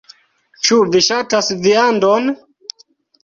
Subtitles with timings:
[0.67, 2.31] Ĉu vi ŝatas viandon?